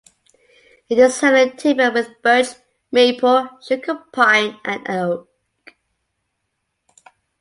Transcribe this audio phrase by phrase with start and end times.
[0.89, 2.47] It is heavily timbered with Birch,
[2.91, 5.75] Maple, Sugar Pine and Oak.